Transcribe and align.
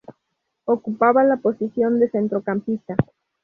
Ocupaba 0.65 1.23
la 1.23 1.37
posición 1.37 1.99
de 1.99 2.09
centrocampista. 2.09 2.95